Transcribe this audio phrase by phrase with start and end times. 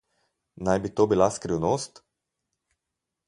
[0.67, 2.01] Naj bi to bila skrivnost?